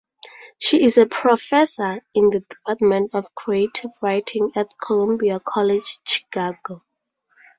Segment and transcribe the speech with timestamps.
[0.57, 6.83] She is a professor in the Department of Creative Writing at Columbia College Chicago.